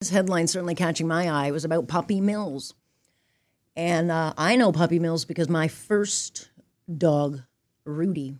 [0.00, 2.72] This headline certainly catching my eye it was about puppy mills.
[3.76, 6.48] And uh, I know puppy mills because my first
[6.96, 7.42] dog,
[7.84, 8.38] Rudy,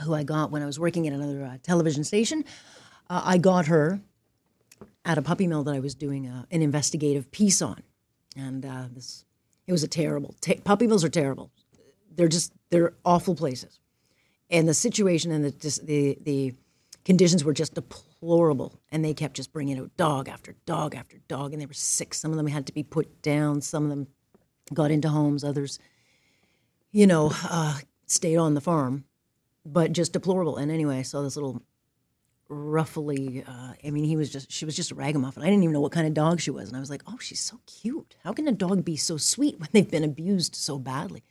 [0.00, 2.42] who I got when I was working at another uh, television station,
[3.10, 4.00] uh, I got her
[5.04, 7.82] at a puppy mill that I was doing uh, an investigative piece on.
[8.34, 9.26] And uh, this,
[9.66, 11.50] it was a terrible, ta- puppy mills are terrible.
[12.14, 13.78] They're just, they're awful places.
[14.48, 16.54] And the situation and the, the, the
[17.04, 18.15] conditions were just deplorable.
[18.20, 21.52] And they kept just bringing out dog after dog after dog.
[21.52, 22.14] And they were sick.
[22.14, 23.60] Some of them had to be put down.
[23.60, 24.08] Some of them
[24.72, 25.44] got into homes.
[25.44, 25.78] Others,
[26.92, 29.04] you know, uh, stayed on the farm,
[29.64, 30.56] but just deplorable.
[30.56, 31.62] And anyway, I saw this little
[32.48, 35.42] roughly, uh, I mean, he was just, she was just a ragamuffin.
[35.42, 36.68] I didn't even know what kind of dog she was.
[36.68, 38.16] And I was like, oh, she's so cute.
[38.24, 41.24] How can a dog be so sweet when they've been abused so badly?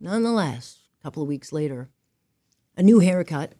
[0.00, 1.90] Nonetheless, a couple of weeks later,
[2.76, 3.52] a new haircut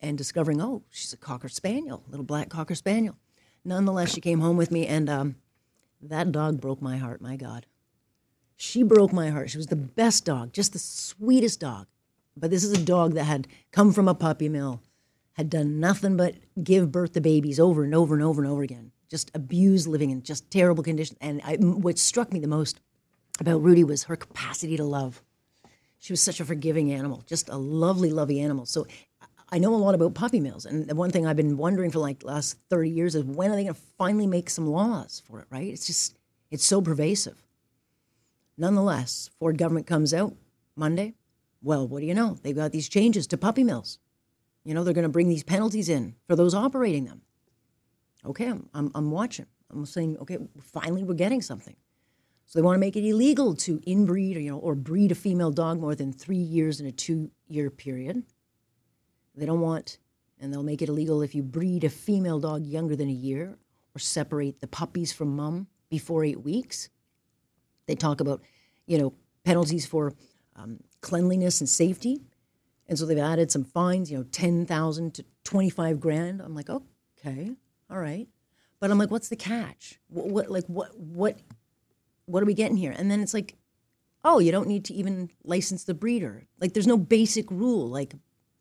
[0.00, 3.16] and discovering, oh, she's a Cocker Spaniel, little black Cocker Spaniel.
[3.64, 5.36] Nonetheless, she came home with me, and um,
[6.00, 7.66] that dog broke my heart, my God.
[8.56, 9.50] She broke my heart.
[9.50, 11.86] She was the best dog, just the sweetest dog.
[12.36, 14.82] But this is a dog that had come from a puppy mill,
[15.32, 18.62] had done nothing but give birth to babies over and over and over and over
[18.62, 21.18] again, just abused living in just terrible conditions.
[21.20, 22.80] And I, what struck me the most
[23.40, 25.22] about Rudy was her capacity to love.
[25.98, 28.64] She was such a forgiving animal, just a lovely, lovely animal.
[28.64, 28.86] So
[29.52, 30.64] I know a lot about puppy mills.
[30.64, 33.50] And the one thing I've been wondering for like the last 30 years is when
[33.50, 35.66] are they going to finally make some laws for it, right?
[35.66, 36.16] It's just,
[36.50, 37.42] it's so pervasive.
[38.56, 40.34] Nonetheless, Ford government comes out
[40.76, 41.14] Monday.
[41.62, 42.38] Well, what do you know?
[42.42, 43.98] They've got these changes to puppy mills.
[44.64, 47.22] You know, they're going to bring these penalties in for those operating them.
[48.24, 49.46] Okay, I'm, I'm, I'm watching.
[49.70, 51.76] I'm saying, okay, finally we're getting something.
[52.46, 55.14] So they want to make it illegal to inbreed or, you know, or breed a
[55.14, 58.24] female dog more than three years in a two year period.
[59.34, 59.98] They don't want,
[60.38, 63.56] and they'll make it illegal if you breed a female dog younger than a year
[63.94, 66.88] or separate the puppies from mom before eight weeks.
[67.86, 68.42] They talk about,
[68.86, 69.12] you know,
[69.44, 70.14] penalties for
[70.56, 72.20] um, cleanliness and safety.
[72.88, 76.40] And so they've added some fines, you know, 10,000 to 25 grand.
[76.40, 77.52] I'm like, okay,
[77.88, 78.28] all right.
[78.80, 80.00] But I'm like, what's the catch?
[80.08, 81.38] What, what, like, what, what,
[82.26, 82.94] what are we getting here?
[82.96, 83.56] And then it's like,
[84.24, 86.46] oh, you don't need to even license the breeder.
[86.60, 87.88] Like, there's no basic rule.
[87.88, 88.14] Like,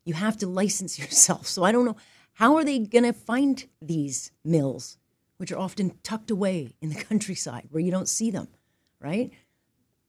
[0.09, 1.45] you have to license yourself.
[1.47, 1.95] So I don't know
[2.33, 4.97] how are they going to find these mills,
[5.37, 8.47] which are often tucked away in the countryside where you don't see them,
[8.99, 9.31] right?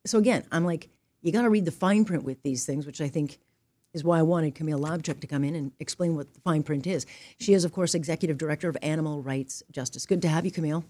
[0.06, 0.88] So again, I'm like,
[1.22, 3.38] you got to read the fine print with these things, which I think
[3.92, 6.86] is why I wanted Camille Labchuk to come in and explain what the fine print
[6.86, 7.04] is.
[7.38, 10.06] She is, of course, executive director of Animal Rights Justice.
[10.06, 10.84] Good to have you, Camille.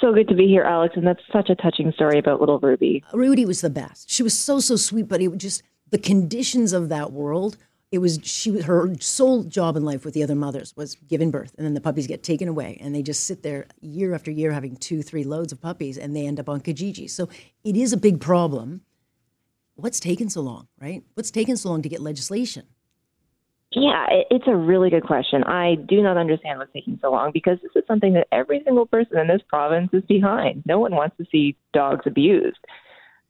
[0.00, 0.94] So good to be here, Alex.
[0.96, 3.04] And that's such a touching story about little Ruby.
[3.12, 4.10] Rudy was the best.
[4.10, 7.56] She was so so sweet, but it was just the conditions of that world.
[7.92, 11.54] It was she her sole job in life with the other mothers was giving birth,
[11.56, 14.50] and then the puppies get taken away, and they just sit there year after year
[14.50, 17.08] having two, three loads of puppies, and they end up on Kijiji.
[17.10, 17.28] So
[17.62, 18.80] it is a big problem.
[19.74, 21.04] What's taken so long, right?
[21.14, 22.64] What's taken so long to get legislation?
[23.74, 25.44] Yeah, it's a really good question.
[25.44, 28.86] I do not understand what's taking so long because this is something that every single
[28.86, 30.62] person in this province is behind.
[30.66, 32.58] No one wants to see dogs abused.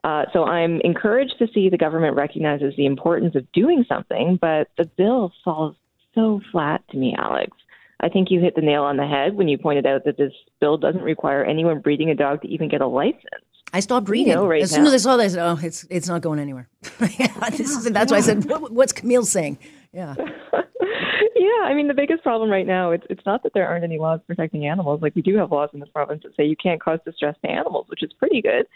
[0.05, 4.69] Uh, so I'm encouraged to see the government recognizes the importance of doing something, but
[4.77, 5.77] the bill falls
[6.15, 7.57] so flat to me, Alex.
[8.01, 10.33] I think you hit the nail on the head when you pointed out that this
[10.61, 13.45] bill doesn't require anyone breeding a dog to even get a license.
[13.73, 14.29] I stopped reading.
[14.29, 16.21] You know, right as soon as I saw that, I said, "Oh, it's it's not
[16.21, 16.69] going anywhere."
[17.01, 19.59] is, that's why I said, what, "What's Camille saying?"
[19.93, 20.15] Yeah.
[20.19, 23.99] yeah, I mean the biggest problem right now it's it's not that there aren't any
[23.99, 25.01] laws protecting animals.
[25.01, 27.51] Like we do have laws in this province that say you can't cause distress to
[27.51, 28.67] animals, which is pretty good.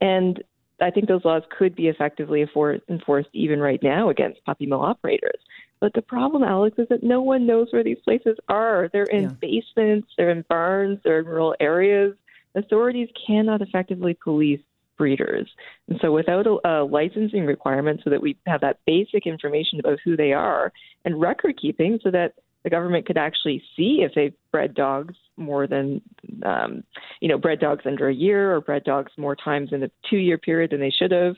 [0.00, 0.42] And
[0.80, 2.44] I think those laws could be effectively
[2.88, 5.38] enforced even right now against puppy mill operators.
[5.80, 8.88] But the problem, Alex, is that no one knows where these places are.
[8.92, 9.30] They're in yeah.
[9.40, 12.14] basements, they're in barns, they're in rural areas.
[12.54, 14.60] Authorities cannot effectively police
[14.96, 15.48] breeders.
[15.88, 19.98] And so, without a, a, licensing requirement, so that we have that basic information about
[20.04, 20.72] who they are
[21.04, 25.66] and record keeping, so that the government could actually see if they've bred dogs more
[25.66, 26.00] than,
[26.44, 26.84] um,
[27.20, 30.18] you know, bred dogs under a year or bred dogs more times in a two
[30.18, 31.34] year period than they should have.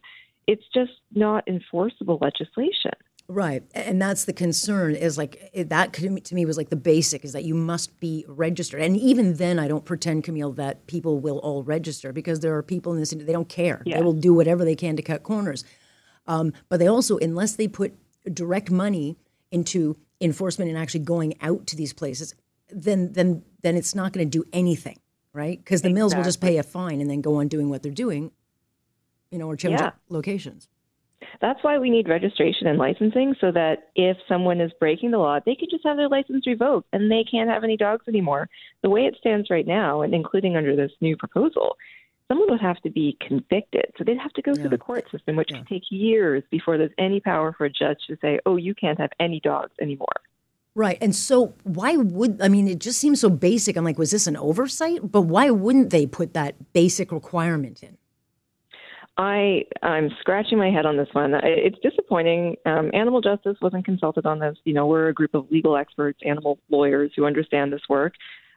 [0.47, 2.93] It's just not enforceable legislation.
[3.27, 3.63] Right.
[3.75, 7.45] And that's the concern is like that to me was like the basic is that
[7.45, 8.83] you must be registered.
[8.83, 12.63] And even then, I don't pretend, Camille, that people will all register because there are
[12.63, 13.83] people in this, they don't care.
[13.87, 15.65] They will do whatever they can to cut corners.
[16.27, 17.95] Um, but they also, unless they put
[18.31, 19.17] direct money
[19.51, 22.35] into enforcement and actually going out to these places,
[22.71, 24.99] then then then it's not going to do anything,
[25.33, 25.59] right?
[25.59, 26.01] Because the exactly.
[26.01, 28.31] mills will just pay a fine and then go on doing what they're doing,
[29.31, 29.93] you know, or change yeah.
[30.09, 30.69] locations.
[31.41, 35.39] That's why we need registration and licensing so that if someone is breaking the law,
[35.45, 38.49] they can just have their license revoked and they can't have any dogs anymore.
[38.83, 41.77] The way it stands right now, and including under this new proposal,
[42.29, 43.93] someone would have to be convicted.
[43.97, 44.63] So they'd have to go Yeah.
[44.63, 45.59] through the court system, which Yeah.
[45.59, 48.99] could take years before there's any power for a judge to say, oh, you can't
[48.99, 50.09] have any dogs anymore.
[50.77, 50.99] Right.
[51.01, 53.79] And so why would I mean it just seems so basic.
[53.79, 55.11] I'm like, was this an oversight?
[55.11, 57.97] But why wouldn't they put that basic requirement in?
[59.17, 61.33] I I'm scratching my head on this one.
[61.43, 62.57] It's disappointing.
[62.67, 64.59] Um, animal justice wasn't consulted on this.
[64.65, 68.13] You know, we're a group of legal experts, animal lawyers who understand this work.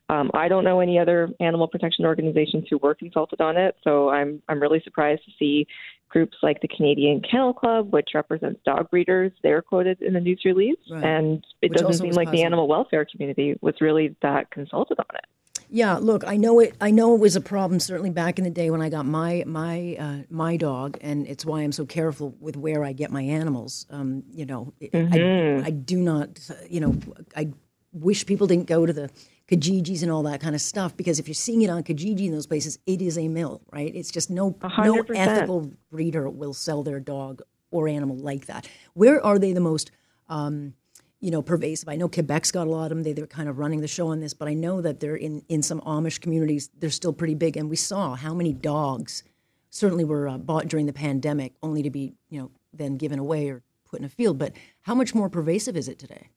[0.09, 4.09] Um, I don't know any other animal protection organizations who were consulted on it, so
[4.09, 5.67] I'm I'm really surprised to see
[6.09, 10.41] groups like the Canadian Kennel Club, which represents dog breeders, they're quoted in the news
[10.43, 11.03] release, Right.
[11.03, 15.15] and it Which doesn't seem like the animal welfare community was really that consulted on
[15.15, 15.25] it.
[15.71, 16.75] Yeah, look, I know it.
[16.81, 19.43] I know it was a problem certainly back in the day when I got my
[19.45, 23.21] my uh, my dog, and it's why I'm so careful with where I get my
[23.21, 23.85] animals.
[23.91, 26.39] Um, you know, I, I do not.
[26.67, 26.95] You know,
[27.37, 27.49] I
[27.93, 29.11] wish people didn't go to the
[29.49, 32.31] Kijijis and all that kind of stuff because if you're seeing it on Kijiji in
[32.31, 33.93] those places, it is a mill, right?
[33.95, 35.31] It's just no no hundred percent.
[35.31, 37.41] ethical breeder will sell their dog
[37.71, 38.67] or animal like that.
[38.93, 39.91] Where are they the most?
[40.27, 40.75] Um,
[41.19, 41.89] you know, pervasive.
[41.89, 43.03] I know Quebec's got a lot of them.
[43.03, 45.43] They, they're kind of running the show on this, but I know that they're in,
[45.49, 46.69] in some Amish communities.
[46.79, 47.57] They're still pretty big.
[47.57, 49.23] And we saw how many dogs
[49.69, 53.49] certainly were uh, bought during the pandemic, only to be, you know, then given away
[53.49, 54.37] or put in a field.
[54.37, 56.29] But how much more pervasive is it today?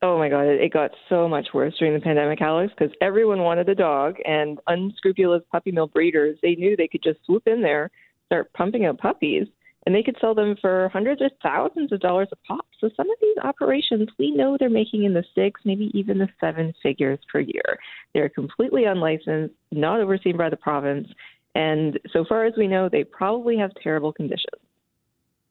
[0.00, 3.68] Oh my God, it, got so much worse during the pandemic, Alex, because everyone wanted
[3.68, 7.90] a dog, and unscrupulous puppy mill breeders, they knew they could just swoop in there,
[8.26, 9.48] start pumping out puppies,
[9.86, 12.64] and they could sell them for hundreds or thousands of dollars a pop.
[12.80, 16.28] So some of these operations, we know they're making in the six, maybe even the
[16.40, 17.78] seven figures per year.
[18.14, 21.08] They're completely unlicensed, not overseen by the province,
[21.56, 24.62] and so far as we know, they probably have terrible conditions.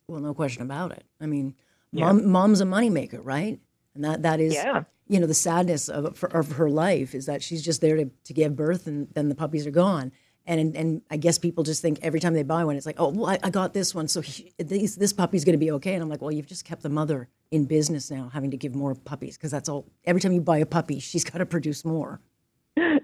[0.07, 1.03] Well, no question about it.
[1.19, 1.53] I mean,
[1.91, 2.05] Yeah.
[2.05, 3.59] mom, mom's a moneymaker, right?
[3.97, 4.83] And that, that is, Yeah.
[5.07, 8.33] you know, the sadness of, of her life is that she's just there to, to
[8.33, 10.11] give birth and then the puppies are gone.
[10.45, 13.09] And, and I guess people just think every time they buy one, it's like, oh,
[13.09, 15.93] well, I, I got this one, so he, this, this puppy's going to be okay.
[15.93, 18.73] And I'm like, well, you've just kept the mother in business now, having to give
[18.73, 19.85] more puppies because that's all.
[20.05, 22.21] Every time you buy a puppy, she's got to produce more.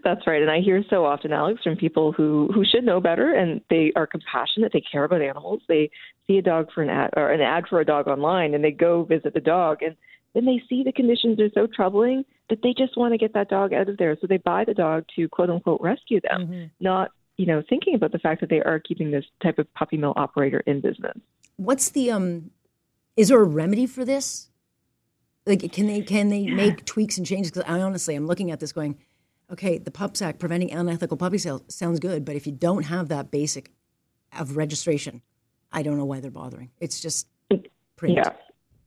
[0.03, 3.33] That's right, and I hear so often, Alex, from people who who should know better,
[3.33, 4.71] and they are compassionate.
[4.73, 5.61] They care about animals.
[5.67, 5.89] They
[6.27, 8.71] see a dog for an ad or an ad for a dog online, and they
[8.71, 9.95] go visit the dog, and
[10.33, 13.49] then they see the conditions are so troubling that they just want to get that
[13.49, 14.17] dog out of there.
[14.19, 18.11] So they buy the dog to quote unquote rescue them, not you know thinking about
[18.11, 21.17] the fact that they are keeping this type of puppy mill operator in business.
[21.57, 22.51] What's the um?
[23.15, 24.49] Is there a remedy for this?
[25.45, 27.51] Like, can they can they make tweaks and changes?
[27.51, 28.97] Because I honestly, I'm looking at this going,
[29.51, 33.09] okay, the Pups Act preventing unethical puppy sales sounds good, but if you don't have
[33.09, 33.71] that basic
[34.37, 35.21] of registration,
[35.71, 36.71] I don't know why they're bothering.
[36.79, 37.27] It's just
[37.97, 38.15] print.
[38.15, 38.31] Yeah.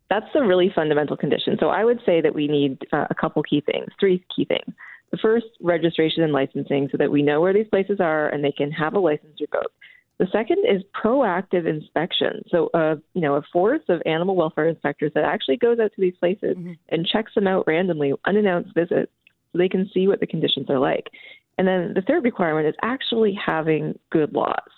[0.08, 1.56] That's a really fundamental condition.
[1.58, 4.74] So I would say that we need uh, a couple key things, three key things.
[5.10, 8.52] The first, registration and licensing so that we know where these places are and they
[8.52, 9.74] can have a license revoked.
[10.18, 12.42] The second is proactive inspection.
[12.50, 16.00] So, uh, you know, a force of animal welfare inspectors that actually goes out to
[16.00, 16.56] these places
[16.88, 19.12] and checks them out randomly, unannounced visits,
[19.52, 21.10] so they can see what the conditions are like.
[21.58, 24.70] And then the third requirement is actually having good laws.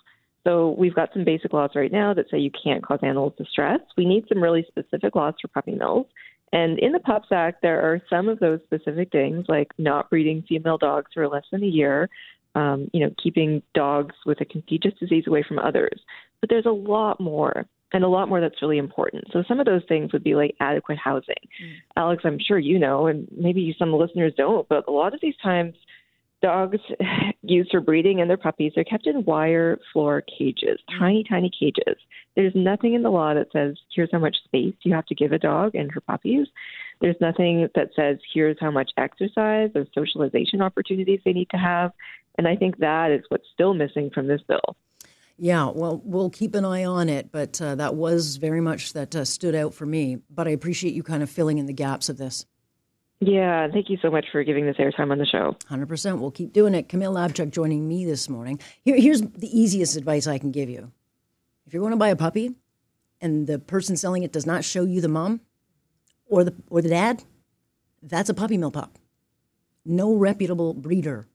[0.44, 3.80] So we've got some basic laws right now that say you can't cause animals distress.
[3.96, 6.06] We need some really specific laws for puppy mills.
[6.52, 10.44] And in the Pups Act, there are some of those specific things, like not breeding
[10.48, 12.08] female dogs for less than a year,
[12.54, 16.00] um, you know, keeping dogs with a contagious disease away from others.
[16.40, 19.24] But there's a lot more, and a lot more that's really important.
[19.32, 21.34] So some of those things would be like adequate housing.
[21.96, 25.36] Alex, I'm sure you know, and maybe some listeners don't, but a lot of these
[25.42, 25.74] times,
[26.42, 26.78] dogs
[27.42, 31.96] used for breeding and their puppies are kept in wire floor cages, tiny, tiny cages.
[32.36, 35.32] There's nothing in the law that says here's how much space you have to give
[35.32, 36.46] a dog and her puppies.
[37.00, 41.92] There's nothing that says here's how much exercise or socialization opportunities they need to have.
[42.36, 44.76] And I think that is what's still missing from this bill.
[45.40, 49.14] Yeah, well, we'll keep an eye on it, but uh, that was very much that
[49.14, 50.18] uh, stood out for me.
[50.28, 52.44] But I appreciate you kind of filling in the gaps of this.
[53.20, 55.56] Yeah, thank you so much for giving this airtime on the show.
[55.68, 56.20] 100%.
[56.20, 56.88] We'll keep doing it.
[56.88, 58.60] Camille Labchuk joining me this morning.
[58.84, 60.92] Here, here's the easiest advice I can give you.
[61.66, 62.54] If you're going to buy a puppy
[63.20, 65.40] and the person selling it does not show you the mom
[66.26, 67.24] or the, or the dad,
[68.02, 68.98] that's a puppy mill pup.
[69.84, 71.26] No reputable breeder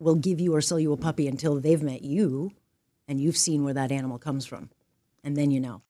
[0.00, 2.50] will give you or sell you a puppy until they've met you
[3.06, 4.70] and you've seen where that animal comes from.
[5.22, 5.80] And then you know.